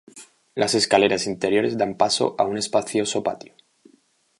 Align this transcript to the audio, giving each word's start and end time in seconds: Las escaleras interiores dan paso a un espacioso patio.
Las 0.55 0.73
escaleras 0.73 1.27
interiores 1.27 1.77
dan 1.77 1.93
paso 1.95 2.33
a 2.39 2.43
un 2.45 2.57
espacioso 2.57 3.21
patio. 3.21 3.53